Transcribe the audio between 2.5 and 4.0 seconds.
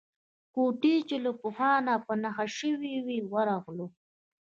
شوې وې ورغلو.